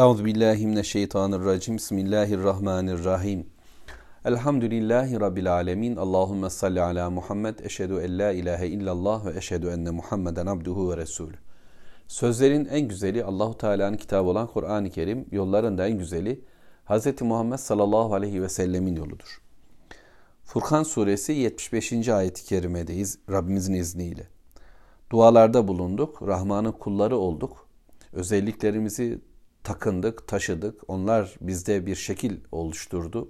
Euzu 0.00 0.24
billahi 0.24 0.66
mineşşeytanirracim. 0.66 1.76
Bismillahirrahmanirrahim. 1.76 3.46
Elhamdülillahi 4.24 5.20
rabbil 5.20 5.52
alamin. 5.54 5.96
Allahumme 5.96 6.50
salli 6.50 6.80
ala 6.80 7.10
Muhammed. 7.10 7.58
Eşhedü 7.58 8.00
en 8.04 8.18
la 8.18 8.32
ilahe 8.32 8.68
illallah 8.68 9.26
ve 9.26 9.38
eşhedü 9.38 9.68
enne 9.68 9.90
Muhammeden 9.90 10.46
abduhu 10.46 10.90
ve 10.90 10.96
resulü. 10.96 11.34
Sözlerin 12.08 12.64
en 12.64 12.88
güzeli 12.88 13.24
Allahu 13.24 13.58
Teala'nın 13.58 13.96
kitabı 13.96 14.28
olan 14.28 14.46
Kur'an-ı 14.46 14.90
Kerim, 14.90 15.26
yolların 15.32 15.78
da 15.78 15.88
en 15.88 15.98
güzeli 15.98 16.44
Hz. 16.88 17.22
Muhammed 17.22 17.58
sallallahu 17.58 18.14
aleyhi 18.14 18.42
ve 18.42 18.48
sellemin 18.48 18.96
yoludur. 18.96 19.42
Furkan 20.44 20.82
suresi 20.82 21.32
75. 21.32 22.08
ayet-i 22.08 22.44
kerimedeyiz 22.44 23.18
Rabbimizin 23.30 23.74
izniyle. 23.74 24.28
Dualarda 25.12 25.68
bulunduk, 25.68 26.22
Rahman'ın 26.22 26.72
kulları 26.72 27.16
olduk. 27.16 27.66
Özelliklerimizi 28.12 29.29
takındık, 29.64 30.28
taşıdık. 30.28 30.80
Onlar 30.88 31.34
bizde 31.40 31.86
bir 31.86 31.96
şekil 31.96 32.36
oluşturdu. 32.52 33.28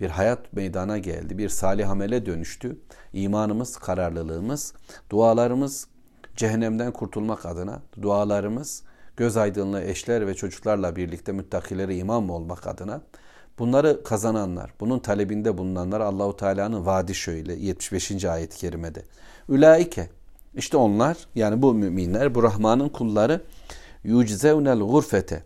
Bir 0.00 0.10
hayat 0.10 0.52
meydana 0.52 0.98
geldi. 0.98 1.38
Bir 1.38 1.48
salih 1.48 1.90
amele 1.90 2.26
dönüştü. 2.26 2.78
İmanımız, 3.12 3.76
kararlılığımız, 3.76 4.74
dualarımız 5.10 5.88
cehennemden 6.36 6.92
kurtulmak 6.92 7.46
adına, 7.46 7.82
dualarımız 8.02 8.82
göz 9.16 9.36
aydınlığı 9.36 9.82
eşler 9.82 10.26
ve 10.26 10.34
çocuklarla 10.34 10.96
birlikte 10.96 11.32
müttakilere 11.32 11.96
imam 11.96 12.30
olmak 12.30 12.66
adına 12.66 13.00
bunları 13.58 14.04
kazananlar, 14.04 14.74
bunun 14.80 14.98
talebinde 14.98 15.58
bulunanlar 15.58 16.00
Allahu 16.00 16.36
Teala'nın 16.36 16.86
vaadi 16.86 17.14
şöyle 17.14 17.54
75. 17.54 18.24
ayet-i 18.24 18.58
kerimede. 18.58 19.02
Ülaike 19.48 20.08
işte 20.54 20.76
onlar 20.76 21.16
yani 21.34 21.62
bu 21.62 21.74
müminler, 21.74 22.34
bu 22.34 22.42
Rahman'ın 22.42 22.88
kulları 22.88 23.42
yuczevnel 24.04 24.78
gurfete 24.78 25.42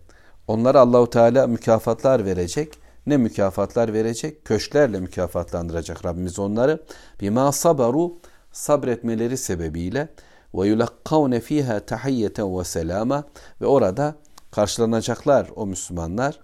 Onlara 0.50 0.80
Allahu 0.80 1.10
Teala 1.10 1.46
mükafatlar 1.46 2.24
verecek. 2.24 2.74
Ne 3.06 3.16
mükafatlar 3.16 3.92
verecek? 3.92 4.44
Köşklerle 4.44 5.00
mükafatlandıracak 5.00 6.04
Rabbimiz 6.04 6.38
onları. 6.38 6.82
Bima 7.20 7.52
sabaru 7.52 8.18
sabretmeleri 8.52 9.36
sebebiyle 9.36 10.08
ve 10.54 10.66
yulakkavne 10.66 11.40
fiha 11.40 11.80
tahiyyeten 11.80 12.58
ve 12.58 12.64
selama 12.64 13.24
ve 13.60 13.66
orada 13.66 14.14
karşılanacaklar 14.50 15.50
o 15.56 15.66
Müslümanlar 15.66 16.40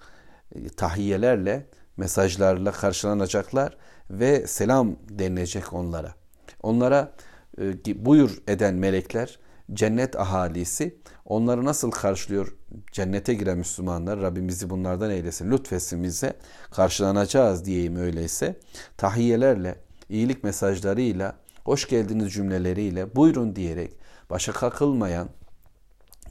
e, 0.54 0.68
tahiyyelerle, 0.68 1.66
mesajlarla 1.96 2.72
karşılanacaklar 2.72 3.76
ve 4.10 4.46
selam 4.46 4.96
denilecek 5.08 5.72
onlara. 5.72 6.14
Onlara 6.62 7.12
e, 7.60 8.04
buyur 8.04 8.42
eden 8.48 8.74
melekler, 8.74 9.38
cennet 9.72 10.16
ahalisi 10.16 10.98
onları 11.24 11.64
nasıl 11.64 11.90
karşılıyor 11.90 12.56
cennete 12.92 13.34
giren 13.34 13.58
Müslümanlar 13.58 14.20
Rabbimizi 14.20 14.70
bunlardan 14.70 15.10
eylesin 15.10 15.50
lütfetsin 15.50 16.02
bize 16.04 16.36
karşılanacağız 16.70 17.64
diyeyim 17.64 17.96
öyleyse 17.96 18.60
tahiyyelerle 18.96 19.80
iyilik 20.08 20.44
mesajlarıyla 20.44 21.36
hoş 21.64 21.88
geldiniz 21.88 22.32
cümleleriyle 22.32 23.16
buyurun 23.16 23.56
diyerek 23.56 23.92
başa 24.30 24.52
kakılmayan 24.52 25.28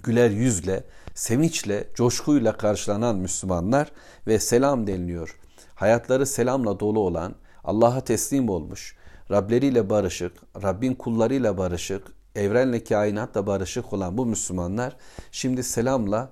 güler 0.04 0.30
yüzle 0.30 0.84
sevinçle 1.14 1.88
coşkuyla 1.96 2.58
karşılanan 2.58 3.16
Müslümanlar 3.16 3.92
ve 4.28 4.40
selam 4.40 4.88
deniliyor. 4.88 5.40
Hayatları 5.76 6.26
selamla 6.26 6.80
dolu 6.80 7.00
olan 7.00 7.36
Allah'a 7.64 8.02
teslim 8.02 8.50
olmuş 8.50 8.96
Rableriyle 9.32 9.90
barışık, 9.90 10.34
Rabbin 10.64 10.94
kullarıyla 10.94 11.58
barışık, 11.58 12.08
evrenle 12.36 12.84
kainatla 12.84 13.48
barışık 13.48 13.94
olan 13.94 14.18
bu 14.18 14.26
Müslümanlar 14.26 14.96
şimdi 15.32 15.64
selamla 15.64 16.32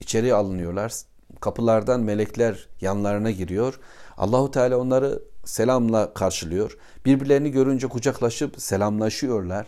içeri 0.00 0.34
alınıyorlar. 0.34 0.92
Kapılardan 1.40 2.00
melekler 2.00 2.68
yanlarına 2.80 3.30
giriyor. 3.30 3.80
Allahu 4.16 4.50
Teala 4.50 4.78
onları 4.78 5.22
selamla 5.44 6.14
karşılıyor. 6.14 6.78
Birbirlerini 7.04 7.50
görünce 7.50 7.86
kucaklaşıp 7.88 8.62
selamlaşıyorlar 8.62 9.66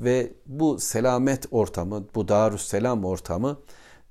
ve 0.00 0.32
bu 0.46 0.78
selamet 0.78 1.46
ortamı, 1.50 2.04
bu 2.14 2.28
Darus 2.28 2.66
Selam 2.66 3.04
ortamı 3.04 3.58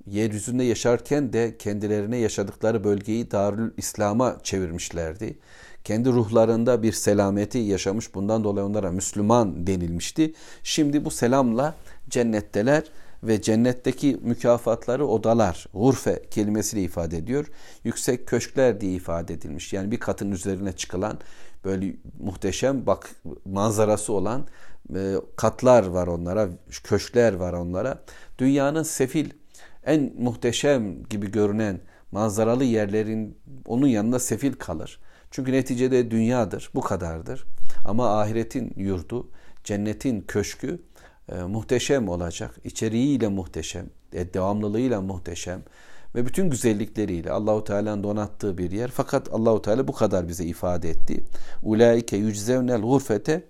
yeryüzünde 0.06 0.64
yaşarken 0.64 1.32
de 1.32 1.56
kendilerine 1.58 2.16
yaşadıkları 2.16 2.84
bölgeyi 2.84 3.30
Darül 3.30 3.70
İslam'a 3.76 4.36
çevirmişlerdi 4.42 5.38
kendi 5.86 6.08
ruhlarında 6.08 6.82
bir 6.82 6.92
selameti 6.92 7.58
yaşamış. 7.58 8.14
Bundan 8.14 8.44
dolayı 8.44 8.66
onlara 8.66 8.90
Müslüman 8.90 9.66
denilmişti. 9.66 10.34
Şimdi 10.62 11.04
bu 11.04 11.10
selamla 11.10 11.74
cennetteler 12.10 12.84
ve 13.22 13.42
cennetteki 13.42 14.18
mükafatları 14.22 15.06
odalar, 15.06 15.66
gurfe 15.74 16.22
kelimesiyle 16.30 16.82
ifade 16.82 17.16
ediyor. 17.16 17.46
Yüksek 17.84 18.26
köşkler 18.26 18.80
diye 18.80 18.92
ifade 18.92 19.34
edilmiş. 19.34 19.72
Yani 19.72 19.90
bir 19.90 20.00
katın 20.00 20.30
üzerine 20.30 20.72
çıkılan 20.72 21.18
böyle 21.64 21.94
muhteşem 22.20 22.86
bak 22.86 23.10
manzarası 23.44 24.12
olan 24.12 24.46
e, 24.94 25.14
katlar 25.36 25.86
var 25.86 26.06
onlara, 26.06 26.48
köşkler 26.84 27.32
var 27.32 27.52
onlara. 27.52 27.98
Dünyanın 28.38 28.82
sefil 28.82 29.30
en 29.86 30.12
muhteşem 30.18 31.02
gibi 31.02 31.30
görünen 31.30 31.80
manzaralı 32.12 32.64
yerlerin 32.64 33.38
onun 33.66 33.86
yanında 33.86 34.18
sefil 34.18 34.52
kalır. 34.52 35.00
Çünkü 35.30 35.52
neticede 35.52 36.10
dünyadır, 36.10 36.70
bu 36.74 36.80
kadardır. 36.80 37.44
Ama 37.84 38.20
ahiretin 38.20 38.72
yurdu, 38.76 39.30
cennetin 39.64 40.20
köşkü 40.20 40.82
e, 41.32 41.42
muhteşem 41.42 42.08
olacak. 42.08 42.54
İçeriğiyle 42.64 43.28
muhteşem, 43.28 43.86
e, 44.12 44.34
devamlılığıyla 44.34 45.00
muhteşem 45.00 45.62
ve 46.14 46.26
bütün 46.26 46.50
güzellikleriyle 46.50 47.30
Allahu 47.30 47.64
Teala'nın 47.64 48.04
donattığı 48.04 48.58
bir 48.58 48.70
yer. 48.70 48.90
Fakat 48.90 49.28
Allahu 49.32 49.62
Teala 49.62 49.88
bu 49.88 49.92
kadar 49.92 50.28
bize 50.28 50.44
ifade 50.44 50.90
etti. 50.90 51.24
Ulaike 51.62 52.16
yüczevnel 52.16 52.80
gurfete 52.80 53.44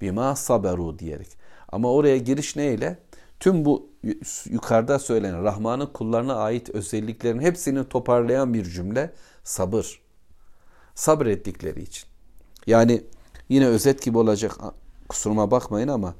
bima 0.00 0.36
saberu 0.36 0.98
diyerek. 0.98 1.28
Ama 1.68 1.92
oraya 1.92 2.18
giriş 2.18 2.56
neyle? 2.56 2.98
Tüm 3.40 3.64
bu 3.64 3.87
yukarıda 4.50 4.98
söylenen 4.98 5.44
Rahman'ın 5.44 5.86
kullarına 5.86 6.34
ait 6.34 6.70
özelliklerin 6.70 7.40
hepsini 7.40 7.88
toparlayan 7.88 8.54
bir 8.54 8.64
cümle 8.64 9.12
sabır 9.44 10.00
sabrettikleri 10.94 11.82
için. 11.82 12.08
Yani 12.66 13.04
yine 13.48 13.66
özet 13.66 14.02
gibi 14.02 14.18
olacak 14.18 14.58
kusuruma 15.08 15.50
bakmayın 15.50 15.88
ama 15.88 16.14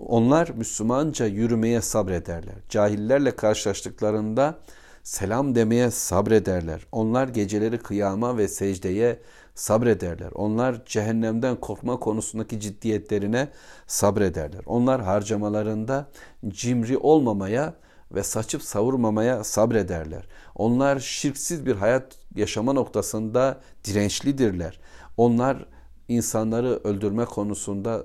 onlar 0.00 0.48
Müslümanca 0.48 1.26
yürümeye 1.26 1.80
sabrederler. 1.80 2.54
Cahillerle 2.68 3.36
karşılaştıklarında 3.36 4.58
selam 5.02 5.54
demeye 5.54 5.90
sabrederler. 5.90 6.86
Onlar 6.92 7.28
geceleri 7.28 7.78
kıyama 7.78 8.38
ve 8.38 8.48
secdeye 8.48 9.20
sabrederler. 9.58 10.30
Onlar 10.34 10.84
cehennemden 10.84 11.56
korkma 11.56 12.00
konusundaki 12.00 12.60
ciddiyetlerine 12.60 13.48
sabrederler. 13.86 14.60
Onlar 14.66 15.02
harcamalarında 15.02 16.08
cimri 16.48 16.98
olmamaya 16.98 17.74
ve 18.12 18.22
saçıp 18.22 18.62
savurmamaya 18.62 19.44
sabrederler. 19.44 20.28
Onlar 20.54 20.98
şirksiz 20.98 21.66
bir 21.66 21.76
hayat 21.76 22.16
yaşama 22.34 22.72
noktasında 22.72 23.60
dirençlidirler. 23.84 24.80
Onlar 25.16 25.66
insanları 26.08 26.80
öldürme 26.84 27.24
konusunda 27.24 28.04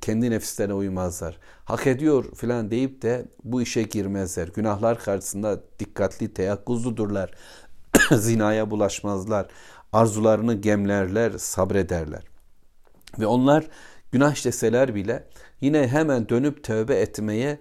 kendi 0.00 0.30
nefislerine 0.30 0.74
uymazlar. 0.74 1.38
Hak 1.64 1.86
ediyor 1.86 2.24
filan 2.34 2.70
deyip 2.70 3.02
de 3.02 3.28
bu 3.44 3.62
işe 3.62 3.82
girmezler. 3.82 4.48
Günahlar 4.48 4.98
karşısında 4.98 5.60
dikkatli, 5.78 6.34
teyakkuzludurlar. 6.34 7.30
Zinaya 8.12 8.70
bulaşmazlar. 8.70 9.46
Arzularını 9.92 10.54
gemlerler, 10.54 11.32
sabrederler. 11.38 12.22
Ve 13.18 13.26
onlar 13.26 13.68
günah 14.12 14.32
işleseler 14.32 14.94
bile 14.94 15.28
yine 15.60 15.88
hemen 15.88 16.28
dönüp 16.28 16.64
tövbe 16.64 16.94
etmeye 16.94 17.58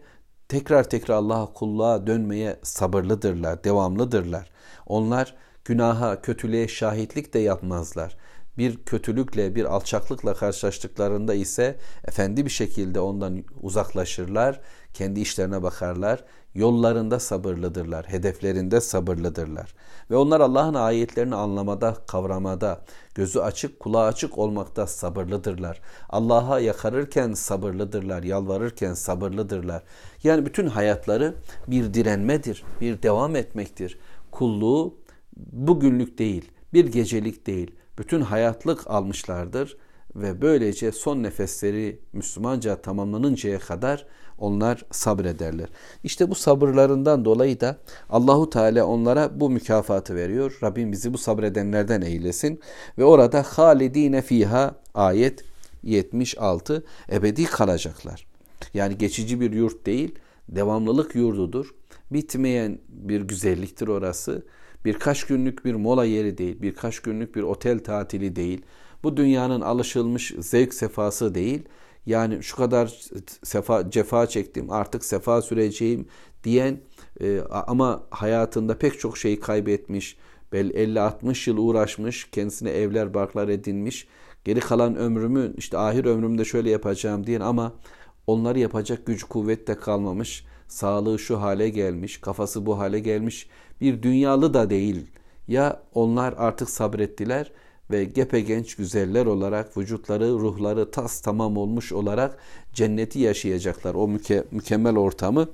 tekrar 0.48 0.90
tekrar 0.90 1.16
Allah'a 1.16 1.54
kulluğa 1.54 2.08
dönmeye 2.08 2.60
sabırlıdırlar, 2.64 3.64
devamlıdırlar. 3.64 4.52
Onlar 4.86 5.36
günaha, 5.66 6.22
kötülüğe 6.22 6.68
şahitlik 6.68 7.34
de 7.34 7.40
yapmazlar. 7.40 8.18
Bir 8.58 8.84
kötülükle, 8.84 9.56
bir 9.56 9.66
alçaklıkla 9.66 10.34
karşılaştıklarında 10.34 11.34
ise 11.34 11.78
efendi 12.08 12.46
bir 12.46 12.52
şekilde 12.52 13.00
ondan 13.00 13.44
uzaklaşırlar, 13.62 14.62
kendi 14.94 15.20
işlerine 15.20 15.64
bakarlar, 15.64 16.24
yollarında 16.56 17.20
sabırlıdırlar, 17.20 18.06
hedeflerinde 18.10 18.82
sabırlıdırlar. 18.82 19.74
Ve 20.12 20.16
onlar 20.16 20.42
Allah'ın 20.42 20.74
ayetlerini 20.74 21.36
anlamada, 21.36 21.98
kavramada, 22.08 22.82
gözü 23.16 23.40
açık, 23.40 23.80
kulağı 23.80 24.08
açık 24.08 24.38
olmakta 24.38 24.88
sabırlıdırlar. 24.88 25.82
Allah'a 26.10 26.60
yakarırken 26.60 27.34
sabırlıdırlar, 27.34 28.24
yalvarırken 28.24 28.94
sabırlıdırlar. 28.94 29.84
Yani 30.24 30.46
bütün 30.46 30.68
hayatları 30.68 31.36
bir 31.68 31.94
direnmedir, 31.94 32.64
bir 32.82 33.02
devam 33.04 33.36
etmektir. 33.36 34.00
Kulluğu 34.32 34.98
bugünlük 35.38 36.18
değil, 36.18 36.52
bir 36.74 36.86
gecelik 36.86 37.48
değil, 37.48 37.72
bütün 37.98 38.22
hayatlık 38.22 38.88
almışlardır 38.88 39.78
ve 40.16 40.42
böylece 40.42 40.92
son 40.92 41.24
nefesleri 41.24 42.00
Müslümanca 42.14 42.82
tamamlanıncaya 42.82 43.60
kadar 43.60 44.06
onlar 44.40 44.86
sabrederler. 44.92 45.68
İşte 46.04 46.30
bu 46.30 46.36
sabırlarından 46.36 47.26
dolayı 47.26 47.60
da 47.60 47.78
Allahu 48.10 48.50
Teala 48.50 48.86
onlara 48.86 49.40
bu 49.40 49.50
mükafatı 49.50 50.16
veriyor. 50.16 50.58
Rabbim 50.64 50.92
bizi 50.92 51.14
bu 51.14 51.18
sabredenlerden 51.18 52.02
eylesin 52.02 52.60
ve 52.98 53.04
orada 53.04 53.44
halidine 53.44 54.22
fiha 54.22 54.76
ayet 54.94 55.44
76 55.84 56.84
ebedi 57.12 57.46
kalacaklar. 57.46 58.28
Yani 58.74 58.98
geçici 58.98 59.42
bir 59.42 59.52
yurt 59.54 59.86
değil, 59.86 60.16
devamlılık 60.50 61.16
yurdudur. 61.16 61.76
Bitmeyen 62.12 62.80
bir 62.90 63.22
güzelliktir 63.22 63.88
orası. 63.88 64.46
Birkaç 64.86 65.24
günlük 65.24 65.66
bir 65.66 65.74
mola 65.74 66.06
yeri 66.06 66.38
değil, 66.38 66.62
birkaç 66.62 67.00
günlük 67.00 67.36
bir 67.36 67.44
otel 67.44 67.80
tatili 67.80 68.36
değil. 68.36 68.62
Bu 69.04 69.18
dünyanın 69.18 69.62
alışılmış 69.62 70.34
zevk 70.40 70.74
sefası 70.74 71.36
değil. 71.36 71.62
Yani 72.06 72.44
şu 72.44 72.56
kadar 72.56 73.00
sefa, 73.44 73.90
cefa 73.90 74.28
çektim 74.28 74.72
artık 74.72 75.06
sefa 75.06 75.42
süreceğim 75.42 76.08
diyen 76.44 76.80
e, 77.22 77.40
ama 77.52 78.04
hayatında 78.10 78.78
pek 78.78 79.00
çok 79.00 79.18
şeyi 79.18 79.40
kaybetmiş, 79.40 80.18
bel 80.54 80.70
50-60 80.70 81.50
yıl 81.50 81.58
uğraşmış, 81.58 82.30
kendisine 82.32 82.70
evler, 82.70 83.14
barklar 83.14 83.48
edinmiş. 83.48 84.08
Geri 84.46 84.60
kalan 84.60 84.96
ömrümü 84.96 85.54
işte 85.58 85.78
ahir 85.78 86.06
ömrümde 86.06 86.46
şöyle 86.46 86.70
yapacağım 86.70 87.28
diyen 87.28 87.42
ama 87.42 87.74
onları 88.28 88.60
yapacak 88.60 89.06
güç 89.06 89.24
kuvvet 89.24 89.68
de 89.68 89.76
kalmamış. 89.78 90.46
Sağlığı 90.68 91.20
şu 91.20 91.42
hale 91.42 91.70
gelmiş, 91.70 92.18
kafası 92.18 92.66
bu 92.66 92.80
hale 92.80 93.00
gelmiş. 93.00 93.50
Bir 93.82 94.04
dünyalı 94.04 94.54
da 94.54 94.70
değil. 94.70 95.08
Ya 95.48 95.84
onlar 95.94 96.34
artık 96.38 96.70
sabrettiler 96.70 97.52
ve 97.92 98.04
gepegenç 98.04 98.76
güzeller 98.76 99.26
olarak 99.26 99.78
vücutları, 99.78 100.30
ruhları 100.32 100.92
tas 100.92 101.22
tamam 101.22 101.58
olmuş 101.58 101.92
olarak 101.92 102.38
cenneti 102.74 103.20
yaşayacaklar. 103.20 103.96
O 103.96 104.08
müke, 104.08 104.44
mükemmel 104.52 104.98
ortamı 104.98 105.48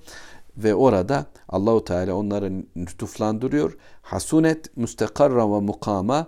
ve 0.58 0.76
orada 0.76 1.26
Allahu 1.50 1.84
Teala 1.86 2.16
onları 2.16 2.52
lütuflandırıyor. 2.78 3.78
Hasunet 4.02 4.78
müstekarra 4.78 5.52
ve 5.52 5.60
mukama 5.60 6.28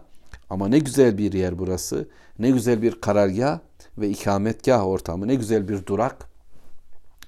ama 0.49 0.67
ne 0.67 0.79
güzel 0.79 1.17
bir 1.17 1.33
yer 1.33 1.59
burası. 1.59 2.07
Ne 2.39 2.49
güzel 2.49 2.81
bir 2.81 3.01
karargah 3.01 3.59
ve 3.97 4.09
ikametgah 4.09 4.87
ortamı. 4.87 5.27
Ne 5.27 5.35
güzel 5.35 5.67
bir 5.67 5.85
durak 5.85 6.29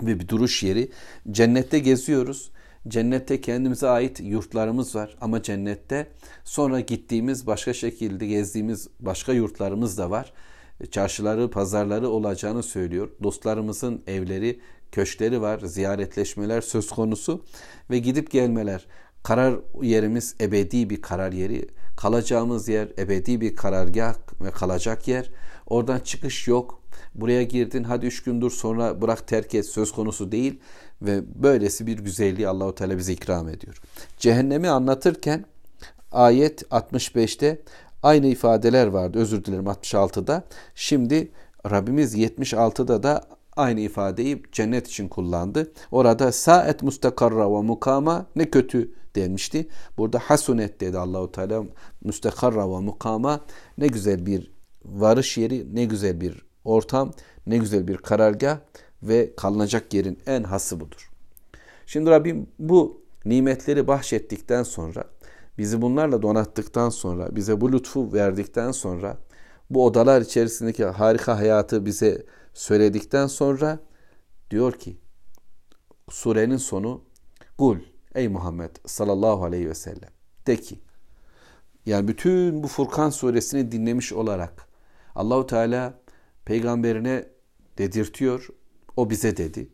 ve 0.04 0.20
bir 0.20 0.28
duruş 0.28 0.64
yeri. 0.64 0.92
Cennette 1.32 1.80
geziyoruz. 1.80 2.52
Cennette 2.90 3.42
kendimize 3.42 3.88
ait 3.88 4.20
yurtlarımız 4.20 4.96
var 4.96 5.18
ama 5.22 5.44
cennette 5.44 6.08
sonra 6.44 6.80
gittiğimiz 6.80 7.48
başka 7.48 7.74
şekilde 7.74 8.28
gezdiğimiz 8.28 8.88
başka 9.00 9.34
yurtlarımız 9.34 9.98
da 9.98 10.10
var. 10.10 10.34
Çarşıları, 10.92 11.50
pazarları 11.50 12.10
olacağını 12.10 12.64
söylüyor. 12.64 13.10
Dostlarımızın 13.24 14.02
evleri, 14.08 14.60
köşkleri 14.92 15.42
var, 15.42 15.60
ziyaretleşmeler 15.60 16.62
söz 16.62 16.90
konusu 16.90 17.46
ve 17.90 18.00
gidip 18.00 18.32
gelmeler. 18.32 18.86
Karar 19.24 19.60
yerimiz 19.82 20.36
ebedi 20.42 20.90
bir 20.90 21.02
karar 21.02 21.32
yeri. 21.32 21.68
Kalacağımız 21.98 22.68
yer 22.68 22.88
ebedi 22.98 23.42
bir 23.42 23.56
karargah 23.56 24.16
ve 24.42 24.52
kalacak 24.52 25.08
yer. 25.08 25.30
Oradan 25.68 26.00
çıkış 26.00 26.48
yok. 26.48 26.79
Buraya 27.16 27.44
girdin 27.44 27.84
hadi 27.84 28.06
üç 28.06 28.24
gün 28.24 28.42
dur 28.42 28.52
sonra 28.52 29.02
bırak 29.02 29.28
terk 29.28 29.56
et 29.56 29.66
söz 29.66 29.92
konusu 29.92 30.32
değil. 30.32 30.60
Ve 31.02 31.44
böylesi 31.44 31.88
bir 31.88 32.00
güzelliği 32.00 32.48
Allahu 32.48 32.76
Teala 32.76 32.98
bize 32.98 33.14
ikram 33.14 33.50
ediyor. 33.50 33.82
Cehennemi 34.18 34.70
anlatırken 34.70 35.46
ayet 36.12 36.62
65'te 36.62 37.62
aynı 38.04 38.28
ifadeler 38.28 38.88
vardı. 38.88 39.20
Özür 39.20 39.46
dilerim 39.46 39.66
66'da. 39.66 40.44
Şimdi 40.76 41.32
Rabbimiz 41.72 42.16
76'da 42.16 43.04
da 43.04 43.28
aynı 43.56 43.80
ifadeyi 43.80 44.44
cennet 44.52 44.88
için 44.88 45.08
kullandı. 45.08 45.72
Orada 45.92 46.32
saet 46.32 46.84
mustakarra 46.84 47.54
ve 47.54 47.62
mukama 47.62 48.26
ne 48.36 48.50
kötü 48.50 48.94
denmişti. 49.16 49.68
Burada 49.98 50.20
hasunet 50.20 50.82
dedi 50.82 50.98
Allahu 50.98 51.32
Teala 51.32 51.64
müstakarra 52.04 52.72
ve 52.72 52.80
mukama 52.80 53.42
ne 53.78 53.88
güzel 53.88 54.26
bir 54.26 54.52
varış 54.86 55.38
yeri, 55.38 55.76
ne 55.76 55.86
güzel 55.86 56.22
bir 56.22 56.49
ortam, 56.64 57.12
ne 57.48 57.58
güzel 57.58 57.88
bir 57.88 57.98
karargah 57.98 58.58
ve 59.04 59.36
kalınacak 59.36 59.94
yerin 59.94 60.20
en 60.26 60.44
hası 60.44 60.80
budur. 60.80 61.12
Şimdi 61.86 62.10
Rabbim 62.10 62.48
bu 62.60 63.02
nimetleri 63.26 63.88
bahşettikten 63.88 64.64
sonra, 64.64 65.04
bizi 65.58 65.82
bunlarla 65.82 66.22
donattıktan 66.22 66.90
sonra, 66.90 67.36
bize 67.36 67.62
bu 67.62 67.72
lütfu 67.72 68.14
verdikten 68.14 68.72
sonra, 68.72 69.18
bu 69.70 69.86
odalar 69.86 70.22
içerisindeki 70.22 70.86
harika 70.86 71.38
hayatı 71.38 71.86
bize 71.86 72.26
söyledikten 72.54 73.28
sonra 73.28 73.80
diyor 74.52 74.74
ki 74.74 74.98
surenin 76.10 76.58
sonu 76.58 77.04
kul 77.58 77.78
ey 78.16 78.28
Muhammed 78.28 78.70
sallallahu 78.86 79.44
aleyhi 79.44 79.70
ve 79.70 79.76
sellem 79.76 80.10
de 80.48 80.56
ki 80.56 80.80
yani 81.86 82.08
bütün 82.08 82.64
bu 82.64 82.68
Furkan 82.68 83.10
suresini 83.10 83.72
dinlemiş 83.72 84.14
olarak 84.14 84.68
Allahu 85.16 85.48
Teala 85.48 85.94
peygamberine 86.50 87.26
dedirtiyor. 87.78 88.48
O 88.98 89.10
bize 89.10 89.38
dedi. 89.38 89.68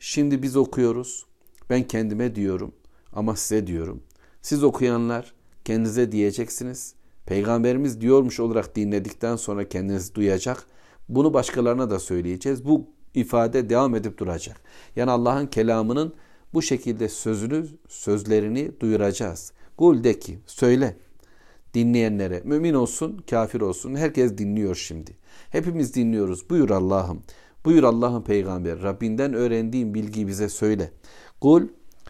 Şimdi 0.00 0.42
biz 0.42 0.56
okuyoruz. 0.56 1.26
Ben 1.70 1.82
kendime 1.82 2.34
diyorum 2.34 2.72
ama 3.12 3.36
size 3.36 3.66
diyorum. 3.66 4.02
Siz 4.42 4.64
okuyanlar 4.64 5.34
kendinize 5.64 6.12
diyeceksiniz. 6.12 6.94
Peygamberimiz 7.26 8.00
diyormuş 8.00 8.40
olarak 8.40 8.76
dinledikten 8.76 9.36
sonra 9.36 9.68
kendiniz 9.68 10.14
duyacak. 10.14 10.66
Bunu 11.08 11.34
başkalarına 11.34 11.90
da 11.90 11.98
söyleyeceğiz. 11.98 12.64
Bu 12.64 12.86
ifade 13.14 13.68
devam 13.68 13.94
edip 13.94 14.18
duracak. 14.18 14.60
Yani 14.96 15.10
Allah'ın 15.10 15.46
kelamının 15.46 16.14
bu 16.54 16.62
şekilde 16.62 17.08
sözünü, 17.08 17.66
sözlerini 17.88 18.80
duyuracağız. 18.80 19.52
Kul 19.76 20.04
de 20.04 20.18
ki, 20.18 20.38
söyle 20.46 20.96
dinleyenlere, 21.74 22.42
mümin 22.44 22.74
olsun, 22.74 23.24
kafir 23.30 23.60
olsun, 23.60 23.94
herkes 23.94 24.38
dinliyor 24.38 24.74
şimdi. 24.74 25.16
Hepimiz 25.50 25.94
dinliyoruz. 25.94 26.50
Buyur 26.50 26.70
Allah'ım. 26.70 27.22
Buyur 27.64 27.82
Allah'ın 27.82 28.22
peygamber. 28.22 28.82
Rabbinden 28.82 29.34
öğrendiğin 29.34 29.94
bilgiyi 29.94 30.26
bize 30.26 30.48
söyle. 30.48 30.90
Kul 31.40 31.62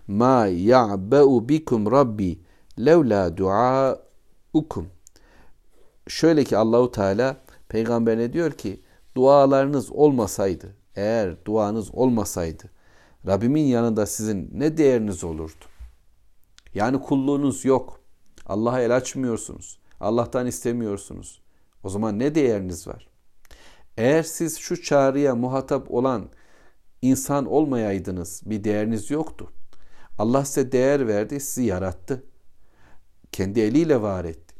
ma 0.08 0.46
ya'ba'u 0.46 1.48
bikum 1.48 1.90
rabbi 1.90 2.38
levla 2.78 3.36
duaukum. 3.36 4.86
Şöyle 6.08 6.44
ki 6.44 6.56
Allahu 6.56 6.90
Teala 6.90 7.36
peygamberine 7.68 8.32
diyor 8.32 8.52
ki 8.52 8.80
dualarınız 9.16 9.92
olmasaydı, 9.92 10.76
eğer 10.96 11.44
duanız 11.44 11.94
olmasaydı 11.94 12.70
Rabbimin 13.26 13.64
yanında 13.64 14.06
sizin 14.06 14.50
ne 14.52 14.76
değeriniz 14.76 15.24
olurdu? 15.24 15.64
Yani 16.74 17.00
kulluğunuz 17.00 17.64
yok. 17.64 17.97
Allah'a 18.48 18.80
el 18.80 18.96
açmıyorsunuz. 18.96 19.78
Allah'tan 20.00 20.46
istemiyorsunuz. 20.46 21.42
O 21.84 21.88
zaman 21.88 22.18
ne 22.18 22.34
değeriniz 22.34 22.88
var? 22.88 23.08
Eğer 23.96 24.22
siz 24.22 24.58
şu 24.58 24.82
çağrıya 24.82 25.34
muhatap 25.34 25.90
olan 25.90 26.28
insan 27.02 27.46
olmayaydınız 27.46 28.42
bir 28.46 28.64
değeriniz 28.64 29.10
yoktu. 29.10 29.52
Allah 30.18 30.44
size 30.44 30.72
değer 30.72 31.08
verdi, 31.08 31.40
sizi 31.40 31.62
yarattı. 31.62 32.24
Kendi 33.32 33.60
eliyle 33.60 34.02
var 34.02 34.24
etti. 34.24 34.54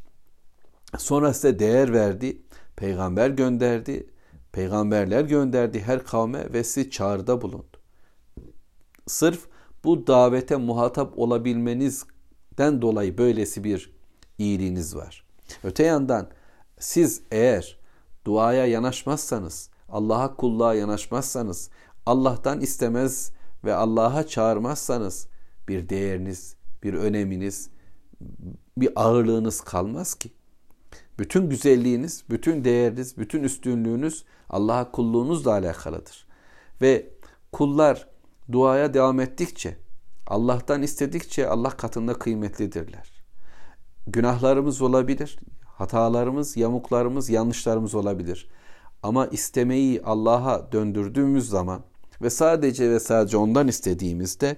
Sonra 0.99 1.35
size 1.35 1.59
değer 1.59 1.93
verdi, 1.93 2.43
peygamber 2.77 3.31
gönderdi, 3.31 4.11
peygamberler 4.53 5.25
gönderdi 5.25 5.81
her 5.81 6.05
kavme 6.05 6.53
ve 6.53 6.65
sizi 6.65 6.91
çağrıda 6.91 7.43
bulundu. 7.43 7.77
Sırf 9.07 9.49
bu 9.85 10.07
davete 10.07 10.57
muhatap 10.57 11.19
olabilmenizden 12.59 12.83
dolayı 12.83 13.19
böylesi 13.19 13.65
bir 13.65 13.93
iyiliğiniz 14.39 14.97
var. 14.97 15.25
Öte 15.65 15.85
yandan 15.85 16.29
siz 16.79 17.23
eğer 17.31 17.79
duaya 18.25 18.67
yanaşmazsanız, 18.67 19.71
Allah'a 19.89 20.37
kulluğa 20.37 20.75
yanaşmazsanız, 20.75 21.71
Allah'tan 22.07 22.61
istemez 22.61 23.33
ve 23.65 23.75
Allah'a 23.75 24.27
çağırmazsanız 24.27 25.29
bir 25.69 25.89
değeriniz, 25.89 26.57
bir 26.83 26.95
öneminiz, 26.95 27.71
bir 28.77 28.91
ağırlığınız 28.97 29.61
kalmaz 29.61 30.15
ki. 30.15 30.31
Bütün 31.19 31.51
güzelliğiniz, 31.51 32.25
bütün 32.31 32.65
değeriniz, 32.65 33.17
bütün 33.17 33.43
üstünlüğünüz 33.43 34.25
Allah'a 34.49 34.91
kulluğunuzla 34.91 35.51
alakalıdır. 35.51 36.27
Ve 36.81 37.07
kullar 37.53 38.09
duaya 38.53 38.95
devam 38.95 39.21
ettikçe, 39.21 39.77
Allah'tan 40.29 40.83
istedikçe 40.83 41.49
Allah 41.49 41.71
katında 41.71 42.15
kıymetlidirler. 42.15 43.09
Günahlarımız 44.07 44.83
olabilir, 44.83 45.39
hatalarımız, 45.65 46.57
yamuklarımız, 46.57 47.31
yanlışlarımız 47.31 47.95
olabilir. 47.95 48.49
Ama 49.03 49.27
istemeyi 49.27 50.03
Allah'a 50.03 50.73
döndürdüğümüz 50.73 51.49
zaman 51.49 51.81
ve 52.23 52.31
sadece 52.31 52.91
ve 52.91 53.01
sadece 53.01 53.37
ondan 53.37 53.69
istediğimizde 53.69 54.57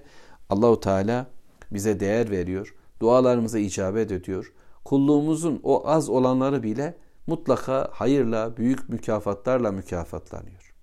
Allahu 0.49 0.79
Teala 0.79 1.27
bize 1.71 1.99
değer 1.99 2.31
veriyor. 2.31 2.75
Dualarımıza 2.99 3.59
icabet 3.59 4.11
ediyor. 4.11 4.53
Kulluğumuzun 4.85 5.59
o 5.63 5.87
az 5.87 6.09
olanları 6.09 6.63
bile 6.63 6.97
mutlaka 7.27 7.89
hayırla, 7.91 8.57
büyük 8.57 8.89
mükafatlarla 8.89 9.71
mükafatlanıyor. 9.71 10.73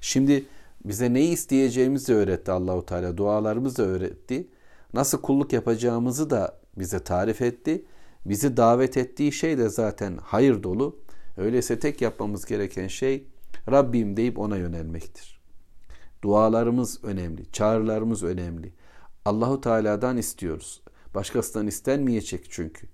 Şimdi 0.00 0.46
Bize 0.88 1.14
neyi 1.14 1.32
isteyeceğimizi 1.32 2.14
öğretti 2.14 2.50
Allahu 2.50 2.86
Teala. 2.86 3.16
Dualarımızı 3.16 3.82
öğretti. 3.82 4.48
Nasıl 4.94 5.22
kulluk 5.22 5.52
yapacağımızı 5.52 6.30
da 6.30 6.60
bize 6.78 6.98
tarif 7.04 7.42
etti. 7.42 7.84
Bizi 8.26 8.56
davet 8.56 8.96
ettiği 8.96 9.32
şey 9.32 9.58
de 9.58 9.68
zaten 9.68 10.18
hayır 10.22 10.62
dolu. 10.62 10.98
Öyleyse 11.36 11.78
tek 11.78 12.02
yapmamız 12.02 12.44
gereken 12.44 12.88
şey 12.88 13.26
Rabbim 13.70 14.16
deyip 14.16 14.38
ona 14.38 14.56
yönelmektir. 14.56 15.40
Dualarımız 16.22 17.04
önemli, 17.04 17.52
çağrılarımız 17.52 18.22
önemli. 18.22 18.72
Allahu 19.24 19.60
Teala'dan 19.60 20.16
istiyoruz. 20.16 20.82
Başkasından 21.14 21.66
istenmeyecek 21.66 22.46
çünkü. 22.50 22.86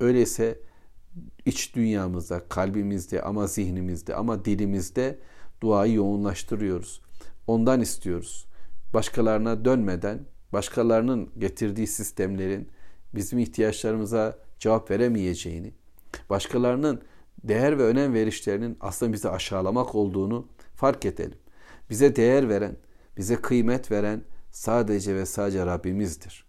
Öyleyse 0.00 0.58
iç 1.46 1.74
dünyamızda, 1.76 2.48
kalbimizde 2.48 3.22
ama 3.22 3.46
zihnimizde 3.46 4.14
ama 4.14 4.44
dilimizde 4.44 5.18
duayı 5.64 5.94
yoğunlaştırıyoruz. 5.94 7.00
Ondan 7.46 7.80
istiyoruz. 7.80 8.46
Başkalarına 8.94 9.64
dönmeden, 9.64 10.20
başkalarının 10.52 11.30
getirdiği 11.38 11.86
sistemlerin 11.86 12.68
bizim 13.14 13.38
ihtiyaçlarımıza 13.38 14.38
cevap 14.58 14.90
veremeyeceğini, 14.90 15.72
başkalarının 16.30 17.02
değer 17.44 17.78
ve 17.78 17.82
önem 17.82 18.14
verişlerinin 18.14 18.76
aslında 18.80 19.12
bizi 19.12 19.28
aşağılamak 19.28 19.94
olduğunu 19.94 20.48
fark 20.74 21.04
edelim. 21.04 21.38
Bize 21.90 22.16
değer 22.16 22.48
veren, 22.48 22.76
bize 23.16 23.36
kıymet 23.36 23.90
veren 23.90 24.22
sadece 24.50 25.14
ve 25.14 25.26
sadece 25.26 25.66
Rabbimizdir. 25.66 26.44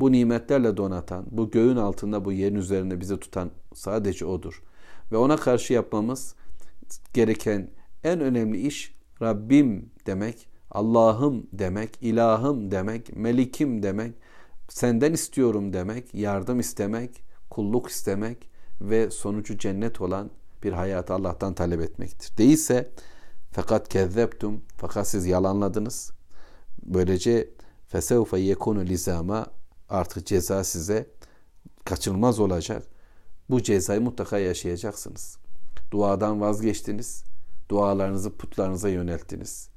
Bu 0.00 0.12
nimetlerle 0.12 0.76
donatan, 0.76 1.26
bu 1.30 1.50
göğün 1.50 1.76
altında, 1.76 2.24
bu 2.24 2.32
yerin 2.32 2.54
üzerinde 2.54 3.00
bizi 3.00 3.20
tutan 3.20 3.50
sadece 3.74 4.26
O'dur. 4.26 4.62
Ve 5.12 5.16
O'na 5.16 5.36
karşı 5.36 5.72
yapmamız 5.72 6.34
gereken 7.14 7.70
en 8.06 8.20
önemli 8.20 8.66
iş 8.66 8.94
Rabbim 9.22 9.90
demek, 10.06 10.48
Allah'ım 10.70 11.46
demek, 11.52 11.98
ilahım 12.00 12.70
demek, 12.70 13.16
melikim 13.16 13.82
demek, 13.82 14.14
senden 14.68 15.12
istiyorum 15.12 15.72
demek, 15.72 16.14
yardım 16.14 16.60
istemek, 16.60 17.24
kulluk 17.50 17.90
istemek 17.90 18.50
ve 18.80 19.10
sonucu 19.10 19.58
cennet 19.58 20.00
olan 20.00 20.30
bir 20.62 20.72
hayatı 20.72 21.14
Allah'tan 21.14 21.54
talep 21.54 21.80
etmektir. 21.80 22.36
Değilse 22.36 22.90
fakat 23.52 23.88
kezzeptum 23.88 24.62
fakat 24.76 25.08
siz 25.08 25.26
yalanladınız. 25.26 26.10
Böylece 26.82 27.50
fesevfe 27.88 28.38
yekunu 28.38 28.84
lizama 28.84 29.46
artık 29.88 30.26
ceza 30.26 30.64
size 30.64 31.06
kaçınılmaz 31.84 32.40
olacak. 32.40 32.82
Bu 33.50 33.62
cezayı 33.62 34.00
mutlaka 34.00 34.38
yaşayacaksınız. 34.38 35.38
Duadan 35.90 36.40
vazgeçtiniz. 36.40 37.24
Dualarınızı 37.68 38.36
putlarınıza 38.36 38.88
yönelttiniz. 38.88 39.68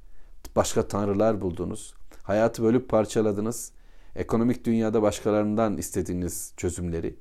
Başka 0.56 0.88
tanrılar 0.88 1.42
buldunuz. 1.42 1.94
Hayatı 2.24 2.64
bölüp 2.64 2.90
parçaladınız. 2.90 3.72
Ekonomik 4.16 4.66
dünyada 4.66 5.02
başkalarından 5.02 5.78
istediğiniz 5.78 6.54
çözümleri, 6.58 7.16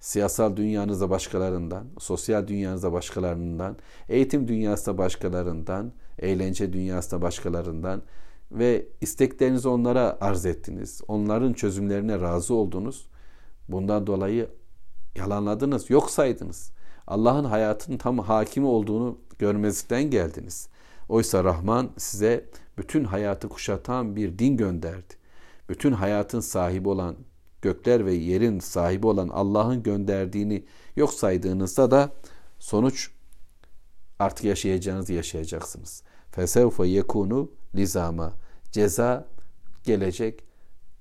siyasal 0.00 0.56
dünyanızda 0.56 1.10
başkalarından, 1.10 1.86
sosyal 1.98 2.48
dünyanızda 2.48 2.92
başkalarından, 2.92 3.76
eğitim 4.08 4.48
dünyasında 4.48 4.98
başkalarından, 4.98 5.92
eğlence 6.18 6.72
dünyasında 6.72 7.22
başkalarından 7.22 8.02
ve 8.52 8.86
isteklerinizi 9.00 9.68
onlara 9.68 10.18
arz 10.20 10.46
ettiniz. 10.46 11.00
Onların 11.08 11.52
çözümlerine 11.52 12.20
razı 12.20 12.54
oldunuz. 12.54 13.06
Bundan 13.68 14.06
dolayı 14.06 14.48
yalanladınız, 15.16 15.90
yok 15.90 16.10
saydınız. 16.10 16.72
Allah'ın 17.06 17.44
hayatın 17.44 17.96
tam 17.96 18.18
hakimi 18.18 18.66
olduğunu 18.66 19.18
görmezlikten 19.40 20.10
geldiniz. 20.10 20.68
Oysa 21.08 21.44
Rahman 21.44 21.90
size 21.98 22.44
bütün 22.78 23.04
hayatı 23.04 23.48
kuşatan 23.48 24.16
bir 24.16 24.38
din 24.38 24.56
gönderdi. 24.56 25.14
Bütün 25.68 25.92
hayatın 25.92 26.40
sahibi 26.40 26.88
olan, 26.88 27.16
gökler 27.62 28.06
ve 28.06 28.12
yerin 28.12 28.58
sahibi 28.58 29.06
olan 29.06 29.28
Allah'ın 29.28 29.82
gönderdiğini 29.82 30.64
yok 30.96 31.14
saydığınızda 31.14 31.90
da 31.90 32.12
sonuç 32.58 33.10
artık 34.18 34.44
yaşayacağınızı 34.44 35.12
yaşayacaksınız. 35.12 36.02
Fesevfe 36.30 36.86
yekunu 36.86 37.50
lizama. 37.74 38.32
Ceza 38.72 39.28
gelecek 39.84 40.44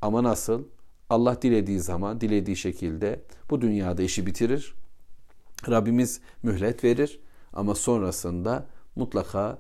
ama 0.02 0.24
nasıl? 0.24 0.64
Allah 1.10 1.42
dilediği 1.42 1.80
zaman, 1.80 2.22
dilediği 2.22 2.58
şekilde 2.58 3.22
bu 3.50 3.62
dünyada 3.62 4.02
işi 4.02 4.26
bitirir. 4.26 4.76
Rabbimiz 5.70 6.22
mühlet 6.44 6.84
verir 6.84 7.20
ama 7.54 7.76
sonrasında 7.76 8.66
mutlaka 8.96 9.58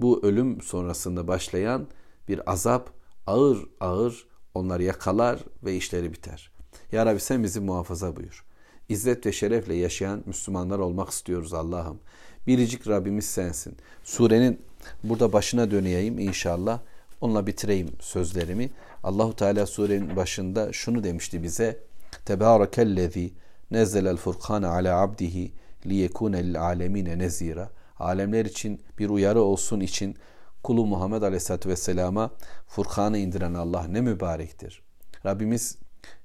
bu 0.00 0.20
ölüm 0.22 0.60
sonrasında 0.60 1.28
başlayan 1.28 1.86
bir 2.28 2.50
azap 2.52 2.90
ağır 3.26 3.58
ağır 3.80 4.26
onları 4.54 4.82
yakalar 4.82 5.40
ve 5.64 5.76
işleri 5.76 6.12
biter. 6.12 6.52
Ya 6.92 7.06
Rabbi 7.06 7.20
sen 7.20 7.42
bizi 7.42 7.60
muhafaza 7.60 8.16
buyur. 8.16 8.44
İzzet 8.88 9.26
ve 9.26 9.32
şerefle 9.32 9.74
yaşayan 9.74 10.22
Müslümanlar 10.26 10.78
olmak 10.78 11.10
istiyoruz 11.10 11.54
Allah'ım. 11.54 12.00
Biricik 12.46 12.88
Rabbimiz 12.88 13.24
sensin. 13.24 13.76
Surenin 14.04 14.60
burada 15.04 15.32
başına 15.32 15.70
döneyim 15.70 16.18
inşallah. 16.18 16.80
Onunla 17.20 17.46
bitireyim 17.46 17.88
sözlerimi. 18.00 18.70
Allahu 19.02 19.36
Teala 19.36 19.66
surenin 19.66 20.16
başında 20.16 20.72
şunu 20.72 21.04
demişti 21.04 21.42
bize. 21.42 21.78
Tebârekellezî 22.24 23.32
nezzelel 23.70 24.16
furkâne 24.16 24.66
ala 24.66 25.00
abdihi 25.00 25.52
liyekûne 25.86 26.44
lil 26.44 26.62
âlemîne 26.62 27.18
nezîra. 27.18 27.70
Alemler 27.98 28.44
için 28.44 28.80
bir 28.98 29.08
uyarı 29.08 29.40
olsun 29.42 29.80
için 29.80 30.16
kulu 30.62 30.86
Muhammed 30.86 31.22
Aleyhisselatü 31.22 31.68
Vesselam'a 31.68 32.30
Furkan'ı 32.66 33.18
indiren 33.18 33.54
Allah 33.54 33.84
ne 33.88 34.00
mübarektir. 34.00 34.82
Rabbimiz 35.26 35.78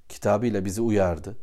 kitabıyla 0.08 0.64
bizi 0.64 0.80
uyardı. 0.80 1.36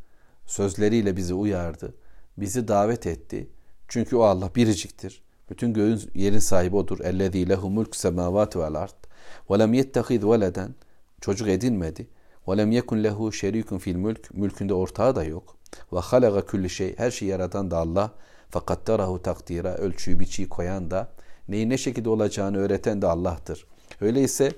Sözleriyle 0.45 1.17
bizi 1.17 1.33
uyardı. 1.33 1.95
Bizi 2.37 2.67
davet 2.67 3.07
etti. 3.07 3.49
Çünkü 3.87 4.15
o 4.15 4.21
Allah 4.21 4.55
biriciktir. 4.55 5.23
Bütün 5.49 5.73
göğün 5.73 6.01
yerin 6.15 6.39
sahibi 6.39 6.75
odur. 6.75 6.99
Ellezî 6.99 7.49
lehu 7.49 7.69
mulk 7.69 7.95
semâvâti 7.95 8.59
vel 8.59 8.75
ard. 8.75 9.05
Ve 9.51 9.59
lem 9.59 9.73
yettehid 9.73 10.23
veleden. 10.23 10.75
Çocuk 11.21 11.47
edinmedi. 11.47 12.07
Ve 12.47 12.57
lem 12.57 12.71
yekun 12.71 13.03
lehu 13.03 13.31
şerikun 13.31 13.77
fil 13.77 13.95
mülk. 13.95 14.33
Mülkünde 14.33 14.73
ortağı 14.73 15.15
da 15.15 15.23
yok. 15.23 15.54
Ve 15.93 15.99
halaga 15.99 16.45
külli 16.45 16.69
şey. 16.69 16.97
Her 16.97 17.11
şeyi 17.11 17.31
yaratan 17.31 17.71
da 17.71 17.77
Allah. 17.77 18.11
Fakat 18.49 18.85
tarahu 18.85 19.21
takdira. 19.21 19.75
Ölçüyü 19.75 20.19
biçiyi 20.19 20.49
koyan 20.49 20.91
da 20.91 21.07
neyin 21.47 21.69
ne 21.69 21.77
şekilde 21.77 22.09
olacağını 22.09 22.57
öğreten 22.57 23.01
de 23.01 23.07
Allah'tır. 23.07 23.65
Öyleyse 24.01 24.51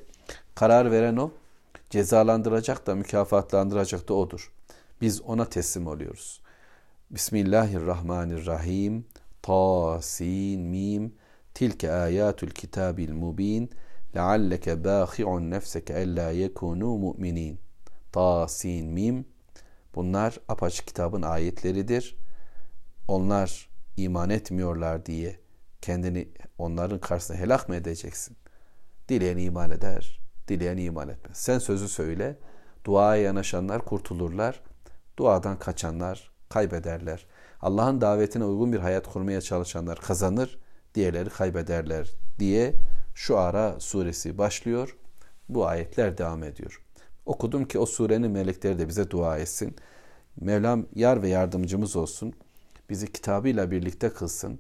karar 0.56 0.92
veren 0.92 1.18
o, 1.18 1.32
cezalandıracak 1.90 2.88
da 2.88 2.96
mükafatlandıracak 2.96 4.10
da 4.10 4.14
odur. 4.14 4.52
Biz 5.02 5.22
ona 5.22 5.46
teslim 5.46 5.88
oluyoruz. 5.88 6.42
Bismillahirrahmanirrahim. 7.12 9.06
Tasin 9.42 10.62
mim. 10.62 11.14
Tilke 11.54 11.92
ayatul 11.92 12.50
kitabil 12.50 13.12
mubin. 13.12 13.70
Lealleke 14.16 14.84
bâhi'un 14.84 15.52
nefseke 15.52 15.94
ellâ 15.94 16.34
yekunû 16.34 16.98
mu'minin. 17.00 17.60
Tasin 18.12 18.88
mim. 18.88 19.26
Bunlar 19.98 20.40
apaçık 20.48 20.88
kitabın 20.88 21.22
ayetleridir. 21.22 22.18
Onlar 23.08 23.70
iman 23.98 24.30
etmiyorlar 24.30 25.06
diye 25.06 25.40
kendini 25.82 26.30
onların 26.58 27.00
karşısında 27.00 27.38
helak 27.38 27.70
mı 27.70 27.76
edeceksin? 27.76 28.38
Dileyen 29.10 29.38
iman 29.38 29.72
eder, 29.72 30.20
dileyen 30.48 30.78
iman 30.78 31.10
etmez. 31.10 31.38
Sen 31.38 31.60
sözü 31.60 31.88
söyle, 31.88 32.40
duaya 32.86 33.22
yanaşanlar 33.22 33.86
kurtulurlar, 33.86 34.62
duadan 35.20 35.60
kaçanlar 35.60 36.32
kaybederler. 36.50 37.26
Allah'ın 37.62 38.02
davetine 38.02 38.46
uygun 38.46 38.74
bir 38.74 38.80
hayat 38.80 39.08
kurmaya 39.08 39.42
çalışanlar 39.42 40.00
kazanır, 40.02 40.60
diğerleri 40.96 41.30
kaybederler 41.30 42.10
diye 42.40 42.74
şu 43.16 43.38
ara 43.38 43.80
suresi 43.80 44.38
başlıyor. 44.38 44.98
Bu 45.50 45.68
ayetler 45.68 46.18
devam 46.18 46.44
ediyor. 46.44 46.87
Okudum 47.28 47.66
ki 47.66 47.80
o 47.80 47.86
surenin 47.86 48.32
melekleri 48.32 48.80
de 48.80 48.88
bize 48.88 49.12
dua 49.12 49.38
etsin. 49.38 49.76
Mevlam 50.42 50.86
yar 50.96 51.22
ve 51.22 51.30
yardımcımız 51.30 51.96
olsun. 51.96 52.34
Bizi 52.90 53.12
kitabıyla 53.12 53.72
birlikte 53.72 54.10
kılsın. 54.10 54.60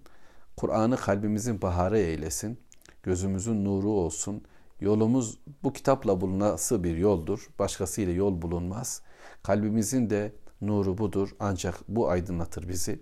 Kur'an'ı 0.57 0.97
kalbimizin 0.97 1.62
baharı 1.62 2.00
eylesin. 2.00 2.59
Gözümüzün 3.03 3.65
nuru 3.65 3.89
olsun. 3.89 4.43
Yolumuz 4.79 5.39
bu 5.63 5.74
kitapla 5.74 6.21
bulunası 6.21 6.83
bir 6.83 6.97
yoldur. 6.97 7.50
Başkasıyla 7.59 8.13
yol 8.13 8.41
bulunmaz. 8.41 9.01
Kalbimizin 9.43 10.09
de 10.09 10.33
nuru 10.62 10.97
budur. 10.97 11.29
Ancak 11.39 11.75
bu 11.88 12.09
aydınlatır 12.09 12.69
bizi. 12.69 13.00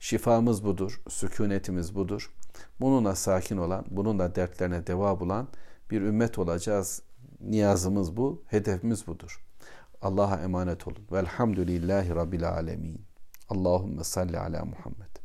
Şifamız 0.00 0.64
budur. 0.64 1.00
Sükunetimiz 1.08 1.94
budur. 1.94 2.34
Bununla 2.80 3.14
sakin 3.14 3.56
olan, 3.56 3.84
bununla 3.90 4.34
dertlerine 4.34 4.86
deva 4.86 5.20
bulan 5.20 5.48
bir 5.90 6.02
ümmet 6.02 6.38
olacağız. 6.38 7.02
Niyazımız 7.40 8.16
bu, 8.16 8.42
hedefimiz 8.46 9.06
budur. 9.06 9.44
Allah'a 10.02 10.36
emanet 10.36 10.88
olun. 10.88 11.06
Velhamdülillahi 11.12 12.10
Rabbil 12.10 12.48
alemin. 12.48 13.06
Allahümme 13.48 14.04
salli 14.04 14.38
ala 14.38 14.64
Muhammed. 14.64 15.19